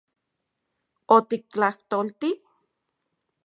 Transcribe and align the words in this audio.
¿Otiktlajtolti...? 1.15 2.29